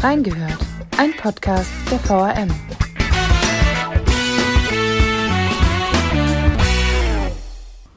Reingehört, 0.00 0.58
ein 0.96 1.12
Podcast 1.16 1.72
der 1.90 1.98
VRM. 1.98 2.48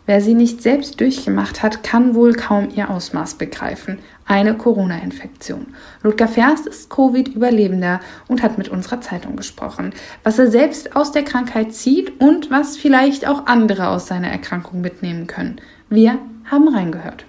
Wer 0.07 0.21
sie 0.21 0.33
nicht 0.33 0.63
selbst 0.63 0.99
durchgemacht 0.99 1.61
hat, 1.61 1.83
kann 1.83 2.15
wohl 2.15 2.33
kaum 2.33 2.69
ihr 2.75 2.89
Ausmaß 2.89 3.35
begreifen. 3.35 3.99
Eine 4.25 4.57
Corona-Infektion. 4.57 5.75
Ludger 6.01 6.27
Ferst 6.27 6.65
ist 6.65 6.89
Covid-Überlebender 6.89 7.99
und 8.27 8.41
hat 8.41 8.57
mit 8.57 8.69
unserer 8.69 8.99
Zeitung 9.01 9.35
gesprochen, 9.35 9.93
was 10.23 10.39
er 10.39 10.49
selbst 10.49 10.95
aus 10.95 11.11
der 11.11 11.23
Krankheit 11.23 11.75
zieht 11.75 12.19
und 12.19 12.49
was 12.49 12.77
vielleicht 12.77 13.27
auch 13.27 13.45
andere 13.45 13.89
aus 13.89 14.07
seiner 14.07 14.29
Erkrankung 14.29 14.81
mitnehmen 14.81 15.27
können. 15.27 15.61
Wir 15.89 16.17
haben 16.49 16.67
reingehört. 16.67 17.25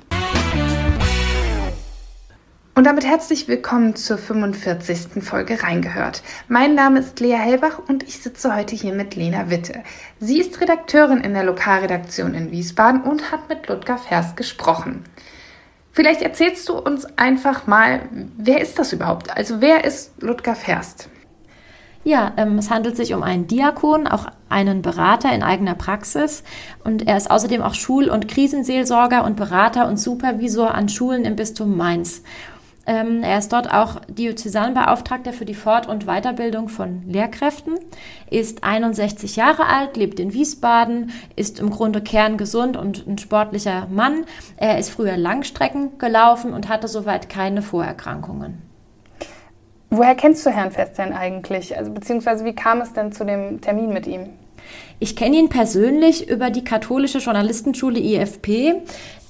Und 2.75 2.85
damit 2.85 3.05
herzlich 3.05 3.49
willkommen 3.49 3.97
zur 3.97 4.17
45. 4.17 5.23
Folge 5.23 5.63
Reingehört. 5.63 6.23
Mein 6.49 6.75
Name 6.75 7.01
ist 7.01 7.21
Lea 7.21 7.37
Hellbach 7.37 7.79
und 7.87 8.03
ich 8.03 8.21
sitze 8.21 8.57
heute 8.57 8.75
hier 8.75 8.95
mit 8.95 9.15
Lena 9.15 9.51
Witte. 9.51 9.83
Sie 10.21 10.41
ist 10.41 10.59
Redakteurin 10.59 11.21
in 11.21 11.35
der 11.35 11.45
Lokalredaktion 11.45 12.33
in 12.33 12.51
Wiesbaden 12.51 13.03
und 13.03 13.31
hat 13.31 13.51
mit 13.51 13.69
Ludger 13.69 13.99
Ferst 13.99 14.39
gesprochen. 14.39 15.05
Vielleicht 15.91 16.23
erzählst 16.23 16.67
du 16.67 16.79
uns 16.79 17.05
einfach 17.19 17.67
mal, 17.67 18.09
wer 18.39 18.63
ist 18.63 18.79
das 18.79 18.95
überhaupt? 18.95 19.37
Also 19.37 19.61
wer 19.61 19.85
ist 19.85 20.23
Ludger 20.23 20.55
Ferst? 20.55 21.11
Ja, 22.05 22.33
ähm, 22.37 22.59
es 22.59 22.71
handelt 22.71 22.97
sich 22.97 23.15
um 23.15 23.23
einen 23.23 23.47
Diakon, 23.47 24.09
auch 24.09 24.27
einen 24.49 24.83
Berater 24.83 25.33
in 25.33 25.45
eigener 25.45 25.77
Praxis. 25.77 26.43
Und 26.83 27.07
er 27.07 27.17
ist 27.17 27.31
außerdem 27.31 27.63
auch 27.63 27.75
Schul- 27.75 28.09
und 28.09 28.27
Krisenseelsorger 28.27 29.25
und 29.25 29.37
Berater 29.37 29.87
und 29.87 29.99
Supervisor 29.99 30.75
an 30.75 30.89
Schulen 30.89 31.25
im 31.25 31.37
Bistum 31.37 31.77
Mainz. 31.77 32.23
Ähm, 32.85 33.23
er 33.23 33.39
ist 33.39 33.53
dort 33.53 33.73
auch 33.73 34.01
Diözesanbeauftragter 34.09 35.33
für 35.33 35.45
die 35.45 35.55
Fort- 35.55 35.87
und 35.87 36.07
Weiterbildung 36.07 36.69
von 36.69 37.03
Lehrkräften, 37.07 37.79
ist 38.29 38.65
61 38.65 39.37
Jahre 39.37 39.67
alt, 39.67 39.97
lebt 39.97 40.19
in 40.19 40.33
Wiesbaden, 40.33 41.13
ist 41.37 41.61
im 41.61 41.71
Grunde 41.71 42.01
kerngesund 42.01 42.77
und 42.77 43.07
ein 43.07 43.19
sportlicher 43.19 43.87
Mann. 43.89 44.25
Er 44.57 44.79
ist 44.79 44.91
früher 44.91 45.17
Langstrecken 45.17 45.99
gelaufen 45.99 46.53
und 46.53 46.69
hatte 46.69 46.89
soweit 46.89 47.29
keine 47.29 47.63
Vorerkrankungen. 47.63 48.63
Woher 49.91 50.15
kennst 50.15 50.45
du 50.47 50.51
Herrn 50.51 50.71
Fest 50.73 50.99
denn 50.99 51.13
eigentlich? 51.13 51.77
Also, 51.77 51.93
beziehungsweise 51.93 52.45
wie 52.45 52.55
kam 52.55 52.81
es 52.81 52.95
denn 52.95 53.13
zu 53.13 53.25
dem 53.25 53.61
Termin 53.61 53.93
mit 53.93 54.07
ihm? 54.07 54.31
Ich 55.01 55.17
kenne 55.17 55.37
ihn 55.37 55.49
persönlich 55.49 56.29
über 56.29 56.51
die 56.51 56.65
katholische 56.65 57.19
Journalistenschule 57.19 57.99
IFP. 57.99 58.75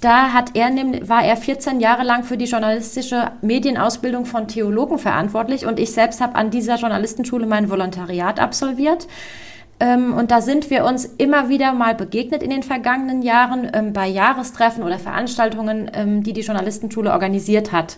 Da 0.00 0.33
hat 0.33 0.50
er, 0.55 0.70
war 1.08 1.25
er 1.25 1.36
14 1.36 1.80
Jahre 1.80 2.02
lang 2.02 2.25
für 2.25 2.36
die 2.36 2.47
journalistische 2.47 3.30
Medienausbildung 3.41 4.27
von 4.27 4.48
Theologen 4.48 4.98
verantwortlich 4.98 5.64
und 5.64 5.78
ich 5.78 5.92
selbst 5.92 6.20
habe 6.20 6.34
an 6.34 6.50
dieser 6.50 6.77
Journalistenschule 6.77 7.47
mein 7.47 7.70
Volontariat 7.70 8.41
absolviert. 8.41 9.06
Ähm, 9.78 10.14
und 10.14 10.30
da 10.30 10.41
sind 10.41 10.70
wir 10.70 10.84
uns 10.84 11.05
immer 11.05 11.48
wieder 11.48 11.72
mal 11.72 11.94
begegnet 11.94 12.42
in 12.42 12.50
den 12.50 12.62
vergangenen 12.62 13.22
Jahren 13.22 13.70
ähm, 13.72 13.92
bei 13.92 14.06
Jahrestreffen 14.06 14.83
oder 14.83 14.98
Veranstaltungen, 14.98 15.91
ähm, 15.94 16.22
die 16.22 16.33
die 16.33 16.42
Journalistenschule 16.42 17.12
organisiert 17.12 17.72
hat. 17.72 17.97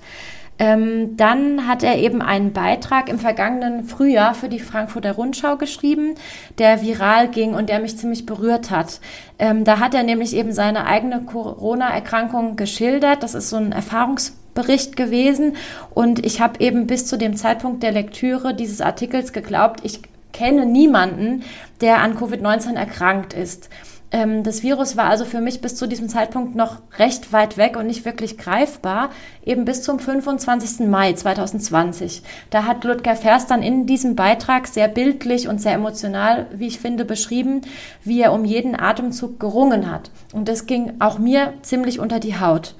Ähm, 0.58 1.16
dann 1.16 1.66
hat 1.66 1.82
er 1.82 1.98
eben 1.98 2.22
einen 2.22 2.52
Beitrag 2.52 3.08
im 3.08 3.18
vergangenen 3.18 3.84
Frühjahr 3.84 4.34
für 4.34 4.48
die 4.48 4.60
Frankfurter 4.60 5.12
Rundschau 5.12 5.56
geschrieben, 5.56 6.14
der 6.58 6.82
viral 6.82 7.28
ging 7.28 7.54
und 7.54 7.68
der 7.68 7.80
mich 7.80 7.98
ziemlich 7.98 8.24
berührt 8.24 8.70
hat. 8.70 9.00
Ähm, 9.38 9.64
da 9.64 9.80
hat 9.80 9.94
er 9.94 10.04
nämlich 10.04 10.34
eben 10.34 10.52
seine 10.52 10.86
eigene 10.86 11.22
Corona-Erkrankung 11.22 12.54
geschildert. 12.54 13.24
Das 13.24 13.34
ist 13.34 13.50
so 13.50 13.56
ein 13.56 13.72
Erfahrungsbericht 13.72 14.96
gewesen 14.96 15.56
und 15.92 16.24
ich 16.24 16.40
habe 16.40 16.60
eben 16.60 16.86
bis 16.86 17.06
zu 17.06 17.18
dem 17.18 17.36
Zeitpunkt 17.36 17.82
der 17.82 17.92
Lektüre 17.92 18.54
dieses 18.54 18.80
Artikels 18.80 19.32
geglaubt, 19.32 19.80
ich 19.82 20.02
kenne 20.32 20.66
niemanden, 20.66 21.42
der 21.80 22.00
an 22.00 22.16
Covid-19 22.16 22.74
erkrankt 22.74 23.32
ist. 23.32 23.70
Ähm, 24.14 24.44
das 24.44 24.62
Virus 24.62 24.96
war 24.96 25.06
also 25.06 25.24
für 25.24 25.40
mich 25.40 25.60
bis 25.60 25.74
zu 25.74 25.88
diesem 25.88 26.08
Zeitpunkt 26.08 26.54
noch 26.54 26.76
recht 26.98 27.32
weit 27.32 27.56
weg 27.56 27.76
und 27.76 27.88
nicht 27.88 28.04
wirklich 28.04 28.38
greifbar, 28.38 29.10
eben 29.44 29.64
bis 29.64 29.82
zum 29.82 29.98
25. 29.98 30.86
Mai 30.86 31.14
2020. 31.14 32.22
Da 32.48 32.64
hat 32.64 32.84
Ludger 32.84 33.16
Ferst 33.16 33.50
dann 33.50 33.64
in 33.64 33.86
diesem 33.86 34.14
Beitrag 34.14 34.68
sehr 34.68 34.86
bildlich 34.86 35.48
und 35.48 35.60
sehr 35.60 35.72
emotional, 35.72 36.46
wie 36.52 36.68
ich 36.68 36.78
finde, 36.78 37.04
beschrieben, 37.04 37.62
wie 38.04 38.20
er 38.20 38.32
um 38.32 38.44
jeden 38.44 38.78
Atemzug 38.78 39.40
gerungen 39.40 39.90
hat. 39.90 40.12
Und 40.32 40.48
das 40.48 40.66
ging 40.66 40.92
auch 41.00 41.18
mir 41.18 41.52
ziemlich 41.62 41.98
unter 41.98 42.20
die 42.20 42.38
Haut. 42.38 42.76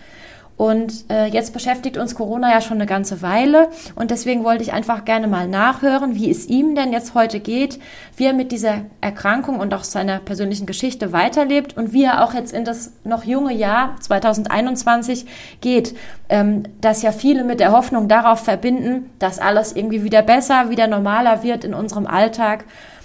Und 0.56 1.10
äh, 1.10 1.26
jetzt 1.26 1.52
beschäftigt 1.52 1.96
uns 1.96 2.14
Corona 2.14 2.50
ja 2.50 2.60
schon 2.60 2.76
eine 2.76 2.86
ganze 2.86 3.22
Weile 3.22 3.68
und 3.96 4.12
deswegen 4.12 4.44
wollte 4.44 4.62
ich 4.62 4.72
einfach 4.72 5.04
gerne 5.04 5.26
mal 5.26 5.48
nachhören, 5.48 6.14
wie 6.14 6.30
es 6.30 6.46
ihm 6.46 6.76
denn 6.76 6.92
jetzt 6.92 7.14
heute 7.14 7.40
geht, 7.40 7.80
wie 8.16 8.26
er 8.26 8.34
mit 8.34 8.52
dieser 8.52 8.82
Erkrankung 9.00 9.58
und 9.58 9.74
auch 9.74 9.82
seiner 9.82 10.20
persönlichen 10.20 10.66
Geschichte 10.66 11.12
weiterlebt 11.12 11.76
und 11.76 11.92
wie 11.92 12.04
er 12.04 12.24
auch 12.24 12.34
jetzt 12.34 12.52
in 12.52 12.64
das 12.64 12.92
noch 13.02 13.24
junge 13.24 13.52
Jahr 13.52 13.96
2021 14.00 15.26
geht, 15.60 15.96
ähm, 16.28 16.62
das 16.80 17.02
ja 17.02 17.10
viele 17.10 17.42
mit 17.42 17.58
der 17.58 17.72
Hoffnung 17.72 18.06
darauf 18.06 18.38
verbinden, 18.38 19.10
dass 19.18 19.40
alles 19.40 19.74
irgendwie 19.74 20.04
wieder 20.04 20.22
besser, 20.22 20.70
wieder 20.70 20.86
normaler 20.86 21.42
wird 21.42 21.64
in 21.64 21.74
unserem 21.74 22.06
Alltag. 22.06 22.64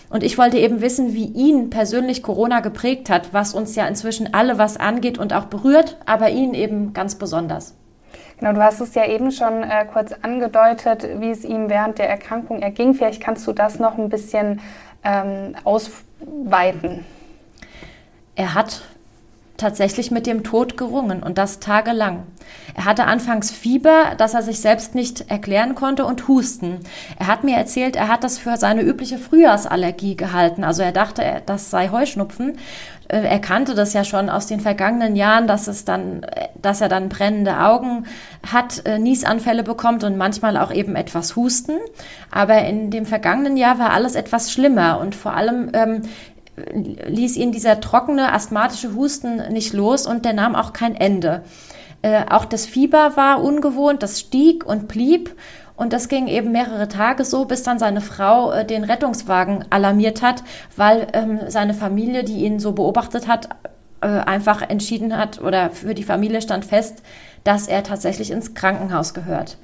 Und 0.10 0.24
ich 0.24 0.38
wollte 0.38 0.58
eben 0.58 0.82
wissen, 0.82 1.14
wie 1.14 1.26
ihn 1.26 1.70
persönlich 1.70 2.24
Corona 2.24 2.62
geprägt 2.62 3.10
hat, 3.10 3.34
was 3.34 3.54
uns 3.54 3.76
ja 3.76 3.88
inzwischen 3.88 4.34
alle 4.34 4.58
was 4.58 4.78
angeht 4.78 5.18
und 5.18 5.34
auch 5.34 5.46
berührt, 5.46 5.98
aber 6.06 6.30
ihn 6.30 6.54
eben 6.54 6.94
ganz 6.94 7.16
besonders. 7.16 7.76
Genau, 8.40 8.54
du 8.54 8.64
hast 8.64 8.80
es 8.80 8.96
ja 8.96 9.06
eben 9.06 9.32
schon 9.32 9.64
äh, 9.64 9.86
kurz 9.92 10.14
angedeutet, 10.22 11.08
wie 11.20 11.30
es 11.30 11.44
ihm 11.44 11.70
während 11.70 12.00
der 12.00 12.10
Erkrankung 12.10 12.62
erging. 12.62 12.94
Vielleicht 12.94 13.22
kannst 13.22 13.46
du 13.46 13.52
das 13.52 13.80
noch 13.80 13.98
ein 13.98 14.10
bisschen 14.10 14.62
ähm, 15.04 15.56
ausweiten. 15.64 17.06
Er 18.36 18.54
hat 18.54 18.82
tatsächlich 19.60 20.12
mit 20.12 20.26
dem 20.26 20.44
Tod 20.44 20.78
gerungen 20.78 21.22
und 21.22 21.38
das 21.38 21.60
tagelang. 21.60 22.24
Er 22.76 22.86
hatte 22.86 23.06
anfangs 23.06 23.52
Fieber, 23.52 24.14
das 24.18 24.34
er 24.34 24.42
sich 24.42 24.62
selbst 24.62 24.96
nicht 24.96 25.30
erklären 25.30 25.76
konnte 25.76 26.06
und 26.06 26.28
Husten. 26.28 26.80
Er 27.20 27.28
hat 27.28 27.44
mir 27.44 27.58
erzählt, 27.58 27.96
er 27.96 28.08
hat 28.08 28.24
das 28.24 28.38
für 28.38 28.58
seine 28.58 28.82
übliche 28.82 29.18
Frühjahrsallergie 29.18 30.16
gehalten. 30.16 30.64
Also 30.64 30.82
er 30.82 30.92
dachte, 30.92 31.42
das 31.46 31.70
sei 31.70 31.90
Heuschnupfen. 31.90 32.58
Äh, 33.10 33.24
er 33.24 33.40
kannte 33.40 33.76
das 33.76 33.94
ja 33.94 34.04
schon 34.04 34.30
aus 34.30 34.48
den 34.48 34.62
vergangenen 34.62 35.16
Jahren, 35.16 35.48
dass 35.48 35.68
es 35.68 35.84
dann, 35.84 36.26
dass 36.62 36.80
er 36.82 36.90
dann 36.90 37.10
brennende 37.10 37.60
Augen 37.60 38.06
hat, 38.50 38.86
äh, 38.86 39.00
Niesanfälle 39.00 39.64
bekommt 39.64 40.04
und 40.04 40.18
manchmal 40.18 40.56
auch 40.58 40.72
eben 40.72 40.96
etwas 40.96 41.36
Husten. 41.36 41.78
Aber 42.32 42.64
in 42.64 42.92
dem 42.92 43.06
vergangenen 43.06 43.58
Jahr 43.58 43.80
war 43.80 43.92
alles 43.92 44.16
etwas 44.16 44.52
schlimmer 44.52 45.00
und 45.00 45.16
vor 45.16 45.34
allem 45.34 45.72
ähm, 45.74 46.02
ließ 47.08 47.38
ihn 47.38 47.52
dieser 47.52 47.80
trockene 47.80 48.34
asthmatische 48.34 48.94
Husten 48.94 49.52
nicht 49.52 49.74
los 49.74 50.06
und 50.06 50.26
der 50.26 50.34
nahm 50.34 50.56
auch 50.56 50.74
kein 50.74 50.96
Ende. 50.96 51.44
Äh, 52.02 52.24
auch 52.30 52.46
das 52.46 52.66
Fieber 52.66 53.18
war 53.18 53.44
ungewohnt, 53.44 54.04
das 54.04 54.20
stieg 54.20 54.66
und 54.66 54.88
blieb. 54.88 55.36
Und 55.76 55.94
das 55.94 56.10
ging 56.10 56.28
eben 56.28 56.52
mehrere 56.52 56.90
Tage 56.90 57.24
so, 57.24 57.46
bis 57.46 57.64
dann 57.64 57.80
seine 57.80 58.02
Frau 58.02 58.52
äh, 58.52 58.66
den 58.66 58.84
Rettungswagen 58.84 59.64
alarmiert 59.70 60.22
hat, 60.22 60.44
weil 60.76 61.08
ähm, 61.14 61.40
seine 61.48 61.74
Familie, 61.74 62.26
die 62.26 62.44
ihn 62.44 62.60
so 62.60 62.74
beobachtet 62.74 63.28
hat, 63.30 63.50
äh, 64.02 64.08
einfach 64.08 64.62
entschieden 64.62 65.18
hat 65.18 65.42
oder 65.42 65.72
für 65.72 65.94
die 65.94 66.04
Familie 66.04 66.42
stand 66.42 66.66
fest, 66.66 67.02
dass 67.44 67.68
er 67.68 67.84
tatsächlich 67.84 68.32
ins 68.32 68.54
Krankenhaus 68.54 69.14
gehört. 69.14 69.58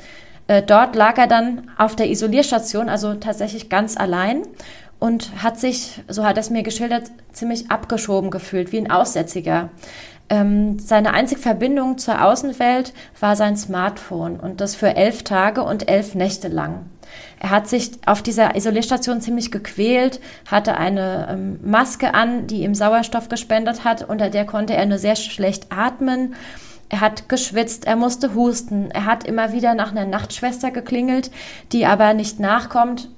Äh, 0.47 0.61
dort 0.61 0.95
lag 0.95 1.17
er 1.17 1.27
dann 1.27 1.71
auf 1.77 1.95
der 1.95 2.09
Isolierstation, 2.09 2.87
also 2.87 3.15
tatsächlich 3.15 3.69
ganz 3.69 3.97
allein 3.97 4.43
und 4.99 5.43
hat 5.43 5.59
sich, 5.59 6.01
so 6.07 6.23
hat 6.23 6.37
er 6.37 6.41
es 6.41 6.49
mir 6.49 6.63
geschildert, 6.63 7.11
ziemlich 7.31 7.69
abgeschoben 7.69 8.31
gefühlt, 8.31 8.71
wie 8.71 8.77
ein 8.77 8.91
Aussätziger. 8.91 9.69
Ähm, 10.27 10.79
seine 10.79 11.13
einzige 11.13 11.39
Verbindung 11.39 11.97
zur 11.99 12.23
Außenwelt 12.23 12.93
war 13.19 13.35
sein 13.35 13.57
Smartphone 13.57 14.39
und 14.39 14.59
das 14.59 14.75
für 14.75 14.95
elf 14.95 15.23
Tage 15.23 15.61
und 15.63 15.87
elf 15.87 16.15
Nächte 16.15 16.47
lang. 16.47 16.85
Er 17.39 17.51
hat 17.51 17.67
sich 17.67 17.91
auf 18.07 18.23
dieser 18.23 18.55
Isolierstation 18.55 19.21
ziemlich 19.21 19.51
gequält, 19.51 20.19
hatte 20.49 20.77
eine 20.77 21.27
ähm, 21.29 21.59
Maske 21.63 22.15
an, 22.15 22.47
die 22.47 22.63
ihm 22.63 22.73
Sauerstoff 22.73 23.29
gespendet 23.29 23.83
hat, 23.83 24.07
unter 24.07 24.29
der 24.31 24.45
konnte 24.45 24.73
er 24.73 24.87
nur 24.87 24.97
sehr 24.97 25.15
schlecht 25.15 25.67
atmen. 25.69 26.33
Er 26.89 27.01
hat 27.01 27.29
geschwitzt, 27.29 27.85
er 27.85 27.95
musste 27.95 28.33
husten, 28.33 28.89
er 28.91 29.05
hat 29.05 29.25
immer 29.25 29.53
wieder 29.53 29.75
nach 29.75 29.91
einer 29.91 30.05
Nachtschwester 30.05 30.71
geklingelt, 30.71 31.29
die 31.71 31.85
aber 31.85 32.13
nicht 32.13 32.39
nachkommt 32.39 33.09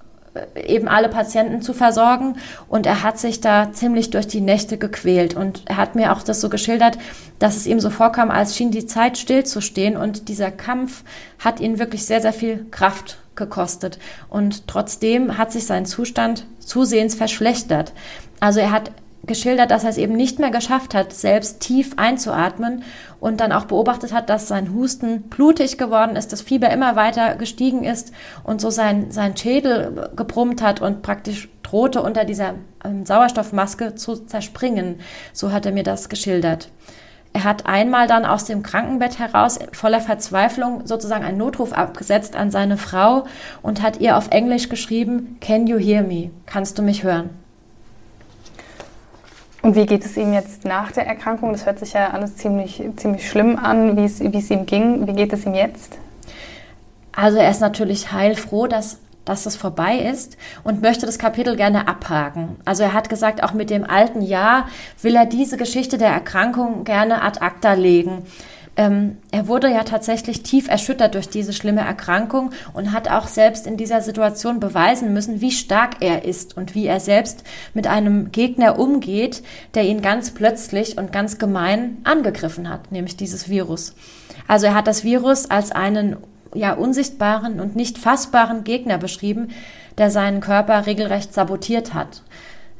eben 0.55 0.87
alle 0.87 1.09
Patienten 1.09 1.61
zu 1.61 1.73
versorgen. 1.73 2.37
Und 2.67 2.85
er 2.85 3.03
hat 3.03 3.19
sich 3.19 3.41
da 3.41 3.71
ziemlich 3.71 4.09
durch 4.09 4.27
die 4.27 4.41
Nächte 4.41 4.77
gequält. 4.77 5.35
Und 5.35 5.63
er 5.65 5.77
hat 5.77 5.95
mir 5.95 6.13
auch 6.13 6.23
das 6.23 6.41
so 6.41 6.49
geschildert, 6.49 6.97
dass 7.39 7.55
es 7.55 7.67
ihm 7.67 7.79
so 7.79 7.89
vorkam, 7.89 8.31
als 8.31 8.55
schien 8.55 8.71
die 8.71 8.85
Zeit 8.85 9.17
stillzustehen. 9.17 9.97
Und 9.97 10.29
dieser 10.29 10.51
Kampf 10.51 11.03
hat 11.39 11.59
ihn 11.59 11.79
wirklich 11.79 12.05
sehr, 12.05 12.21
sehr 12.21 12.33
viel 12.33 12.65
Kraft 12.71 13.17
gekostet. 13.35 13.99
Und 14.29 14.67
trotzdem 14.67 15.37
hat 15.37 15.51
sich 15.51 15.65
sein 15.65 15.85
Zustand 15.85 16.45
zusehends 16.59 17.15
verschlechtert. 17.15 17.93
Also 18.39 18.59
er 18.59 18.71
hat 18.71 18.91
geschildert, 19.27 19.71
dass 19.71 19.83
er 19.83 19.91
es 19.91 19.97
eben 19.97 20.15
nicht 20.15 20.39
mehr 20.39 20.51
geschafft 20.51 20.93
hat, 20.93 21.13
selbst 21.13 21.59
tief 21.59 21.93
einzuatmen 21.97 22.83
und 23.19 23.39
dann 23.39 23.51
auch 23.51 23.65
beobachtet 23.65 24.13
hat, 24.13 24.29
dass 24.29 24.47
sein 24.47 24.73
Husten 24.73 25.23
blutig 25.23 25.77
geworden 25.77 26.15
ist, 26.15 26.31
das 26.31 26.41
Fieber 26.41 26.69
immer 26.69 26.95
weiter 26.95 27.35
gestiegen 27.35 27.83
ist 27.83 28.11
und 28.43 28.61
so 28.61 28.69
sein, 28.69 29.11
sein 29.11 29.35
Schädel 29.35 30.11
gebrummt 30.15 30.61
hat 30.61 30.81
und 30.81 31.01
praktisch 31.01 31.49
drohte 31.63 32.01
unter 32.01 32.25
dieser 32.25 32.55
ähm, 32.83 33.05
Sauerstoffmaske 33.05 33.95
zu 33.95 34.15
zerspringen. 34.25 34.99
So 35.33 35.51
hat 35.51 35.65
er 35.65 35.71
mir 35.71 35.83
das 35.83 36.09
geschildert. 36.09 36.69
Er 37.33 37.43
hat 37.43 37.65
einmal 37.65 38.07
dann 38.07 38.25
aus 38.25 38.45
dem 38.45 38.63
Krankenbett 38.63 39.19
heraus 39.19 39.59
voller 39.71 40.01
Verzweiflung 40.01 40.87
sozusagen 40.87 41.23
einen 41.23 41.37
Notruf 41.37 41.73
abgesetzt 41.73 42.35
an 42.35 42.51
seine 42.51 42.77
Frau 42.77 43.25
und 43.61 43.81
hat 43.81 43.99
ihr 43.99 44.17
auf 44.17 44.29
Englisch 44.31 44.69
geschrieben, 44.69 45.37
Can 45.39 45.67
you 45.67 45.77
hear 45.77 46.01
me? 46.01 46.31
Kannst 46.45 46.79
du 46.79 46.81
mich 46.81 47.03
hören? 47.03 47.46
Und 49.61 49.75
wie 49.75 49.85
geht 49.85 50.05
es 50.05 50.17
ihm 50.17 50.33
jetzt 50.33 50.65
nach 50.65 50.91
der 50.91 51.07
Erkrankung? 51.07 51.51
Das 51.51 51.65
hört 51.65 51.79
sich 51.79 51.93
ja 51.93 52.11
alles 52.11 52.37
ziemlich, 52.37 52.81
ziemlich 52.95 53.29
schlimm 53.29 53.57
an, 53.57 53.97
wie 53.97 54.05
es, 54.05 54.19
ihm 54.21 54.65
ging. 54.65 55.07
Wie 55.07 55.13
geht 55.13 55.33
es 55.33 55.45
ihm 55.45 55.53
jetzt? 55.53 55.97
Also 57.11 57.37
er 57.37 57.49
ist 57.49 57.61
natürlich 57.61 58.11
heilfroh, 58.11 58.67
dass 58.67 58.99
dass 59.27 59.45
es 59.45 59.55
vorbei 59.55 59.97
ist 59.97 60.37
und 60.63 60.81
möchte 60.81 61.05
das 61.05 61.19
Kapitel 61.19 61.55
gerne 61.55 61.87
abhaken. 61.87 62.55
Also 62.65 62.83
er 62.83 62.93
hat 62.93 63.09
gesagt, 63.09 63.43
auch 63.43 63.53
mit 63.53 63.69
dem 63.69 63.83
alten 63.83 64.21
Jahr 64.21 64.67
will 65.01 65.15
er 65.15 65.25
diese 65.25 65.57
Geschichte 65.57 65.97
der 65.97 66.09
Erkrankung 66.09 66.85
gerne 66.85 67.21
ad 67.21 67.41
acta 67.41 67.73
legen. 67.73 68.25
Ähm, 68.77 69.17
er 69.31 69.47
wurde 69.47 69.69
ja 69.71 69.83
tatsächlich 69.83 70.43
tief 70.43 70.69
erschüttert 70.69 71.15
durch 71.15 71.27
diese 71.27 71.51
schlimme 71.51 71.81
Erkrankung 71.81 72.51
und 72.73 72.93
hat 72.93 73.09
auch 73.09 73.27
selbst 73.27 73.65
in 73.65 73.75
dieser 73.75 74.01
Situation 74.01 74.59
beweisen 74.59 75.13
müssen, 75.13 75.41
wie 75.41 75.51
stark 75.51 75.95
er 75.99 76.25
ist 76.25 76.55
und 76.55 76.75
wie 76.75 76.85
er 76.85 76.99
selbst 76.99 77.43
mit 77.73 77.87
einem 77.87 78.31
Gegner 78.31 78.77
umgeht, 78.77 79.41
der 79.73 79.83
ihn 79.83 80.03
ganz 80.03 80.29
plötzlich 80.29 80.97
und 80.99 81.11
ganz 81.11 81.39
gemein 81.39 81.97
angegriffen 82.03 82.69
hat, 82.69 82.91
nämlich 82.91 83.17
dieses 83.17 83.49
Virus. 83.49 83.95
Also 84.47 84.67
er 84.67 84.75
hat 84.75 84.85
das 84.85 85.03
Virus 85.03 85.49
als 85.49 85.71
einen 85.71 86.17
ja 86.53 86.73
unsichtbaren 86.73 87.59
und 87.59 87.75
nicht 87.75 87.97
fassbaren 87.97 88.63
Gegner 88.63 88.99
beschrieben, 88.99 89.49
der 89.97 90.11
seinen 90.11 90.39
Körper 90.39 90.85
regelrecht 90.85 91.33
sabotiert 91.33 91.95
hat. 91.95 92.21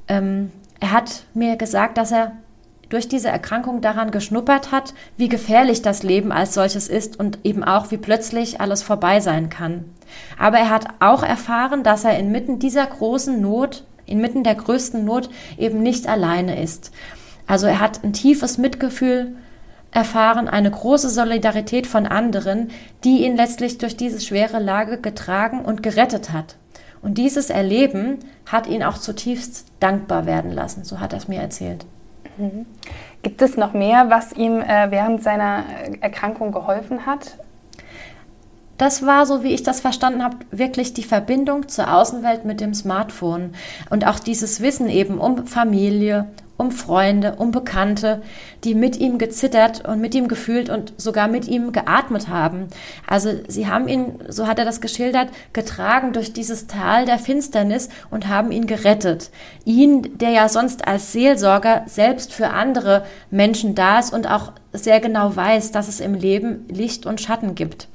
Ähm, 0.08 0.52
er 0.80 0.92
hat 0.92 1.24
mir 1.34 1.56
gesagt, 1.56 1.98
dass 1.98 2.12
er 2.12 2.34
durch 2.90 3.08
diese 3.08 3.30
Erkrankung 3.30 3.82
daran 3.82 4.12
geschnuppert 4.12 4.72
hat, 4.72 4.94
wie 5.18 5.30
gefährlich 5.30 5.82
das 5.82 6.04
Leben 6.04 6.32
als 6.32 6.54
solches 6.54 6.88
ist 6.88 7.20
und 7.20 7.40
eben 7.44 7.64
auch, 7.64 7.92
wie 7.92 7.98
plötzlich 7.98 8.62
alles 8.62 8.82
vorbei 8.84 9.20
sein 9.20 9.50
kann. 9.50 9.86
Aber 10.38 10.58
er 10.58 10.70
hat 10.70 10.86
auch 11.00 11.24
erfahren, 11.24 11.84
dass 11.84 12.06
er 12.06 12.18
inmitten 12.18 12.60
dieser 12.60 12.86
großen 12.86 13.42
Not, 13.42 13.84
inmitten 14.06 14.44
der 14.44 14.56
größten 14.56 15.04
Not 15.04 15.30
eben 15.58 15.82
nicht 15.84 16.08
alleine 16.08 16.62
ist. 16.62 16.92
Also 17.46 17.68
er 17.68 17.80
hat 17.80 18.04
ein 18.04 18.14
tiefes 18.14 18.58
Mitgefühl 18.58 19.36
erfahren 19.92 20.48
eine 20.48 20.70
große 20.70 21.10
Solidarität 21.10 21.88
von 21.88 22.06
anderen, 22.06 22.70
die 23.04 23.26
ihn 23.26 23.36
letztlich 23.36 23.78
durch 23.78 23.98
diese 23.98 24.22
schwere 24.22 24.60
Lage 24.60 25.00
getragen 25.00 25.64
und 25.64 25.82
gerettet 25.82 26.32
hat. 26.32 26.56
Und 27.02 27.18
dieses 27.18 27.50
Erleben 27.50 28.20
hat 28.46 28.68
ihn 28.68 28.84
auch 28.84 28.98
zutiefst 28.98 29.66
dankbar 29.80 30.26
werden 30.26 30.52
lassen, 30.52 30.84
so 30.84 31.00
hat 31.00 31.14
er 31.14 31.20
es 31.20 31.28
mir 31.28 31.42
erzählt. 31.42 31.86
Mhm. 32.38 32.66
Gibt 33.24 33.42
es 33.42 33.58
noch 33.58 33.74
mehr, 33.74 34.10
was 34.10 34.34
ihm 34.34 34.62
äh, 34.62 34.92
während 34.92 35.24
seiner 35.24 35.64
Erkrankung 36.02 36.52
geholfen 36.52 37.06
hat? 37.06 37.38
Das 38.78 39.06
war, 39.06 39.26
so 39.26 39.44
wie 39.44 39.54
ich 39.54 39.64
das 39.64 39.80
verstanden 39.80 40.24
habe, 40.24 40.38
wirklich 40.52 40.94
die 40.94 41.04
Verbindung 41.04 41.68
zur 41.68 41.92
Außenwelt 41.92 42.46
mit 42.46 42.62
dem 42.62 42.76
Smartphone 42.76 43.56
und 43.90 44.06
auch 44.06 44.20
dieses 44.20 44.62
Wissen 44.62 44.88
eben 44.88 45.18
um 45.18 45.48
Familie, 45.48 46.28
um 46.58 46.72
Freunde, 46.72 47.36
um 47.38 47.52
Bekannte, 47.52 48.22
die 48.64 48.74
mit 48.74 48.98
ihm 48.98 49.20
gezittert 49.20 49.88
und 49.88 50.02
mit 50.02 50.16
ihm 50.16 50.28
gefühlt 50.28 50.70
und 50.70 50.94
sogar 50.98 51.28
mit 51.28 51.48
ihm 51.48 51.72
geatmet 51.72 52.28
haben. 52.28 52.68
Also 53.06 53.30
sie 53.48 53.68
haben 53.68 53.88
ihn, 53.88 54.20
so 54.28 54.48
hat 54.48 54.58
er 54.58 54.66
das 54.66 54.82
geschildert, 54.82 55.30
getragen 55.54 56.14
durch 56.14 56.34
dieses 56.34 56.66
Tal 56.68 57.06
der 57.06 57.20
Finsternis 57.20 57.90
und 58.10 58.28
haben 58.28 58.52
ihn 58.52 58.66
gerettet. 58.66 59.30
Ihn, 59.66 60.18
der 60.18 60.32
ja 60.32 60.50
sonst 60.50 60.88
als 60.88 61.12
Seelsorger 61.12 61.84
selbst 61.86 62.34
für 62.34 62.50
andere 62.50 63.06
Menschen 63.30 63.76
da 63.76 64.00
ist 64.00 64.14
und 64.14 64.30
auch 64.30 64.52
sehr 64.74 65.00
genau 65.00 65.36
weiß, 65.36 65.72
dass 65.72 65.88
es 65.88 66.00
im 66.00 66.16
Leben 66.16 66.66
Licht 66.70 67.06
und 67.06 67.22
Schatten 67.22 67.54
gibt. 67.54 67.88